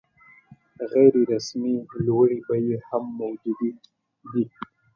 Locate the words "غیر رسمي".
0.91-1.75